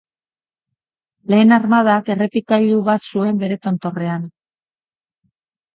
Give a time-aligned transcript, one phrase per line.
[1.33, 4.29] Lehen armadak errepikagailu bat zuen bere tontorrean.